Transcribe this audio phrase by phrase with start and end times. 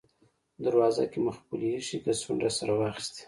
[0.63, 3.19] دروازه کې مو خپلې اېښې کڅوړې راسره واخیستې.